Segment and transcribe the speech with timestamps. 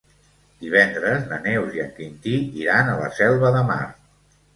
[0.61, 3.79] Divendres na Neus i en Quintí iran a la Selva de Mar.